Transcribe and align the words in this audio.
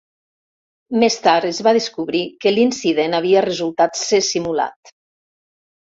Més 1.01 1.17
tard 1.27 1.49
es 1.49 1.59
va 1.67 1.73
descobrir 1.77 2.23
que 2.45 2.55
l'incident 2.55 3.19
havia 3.19 3.47
resultat 3.49 4.03
ser 4.03 4.25
simulat. 4.33 4.95